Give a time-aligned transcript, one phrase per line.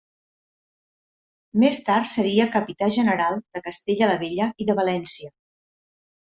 [1.63, 5.33] Més tard seria Capità General de Castella la Vella i de València.